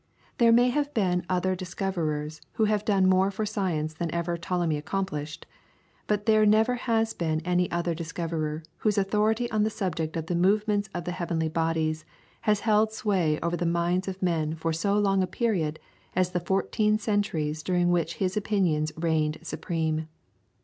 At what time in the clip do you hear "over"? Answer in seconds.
13.41-13.55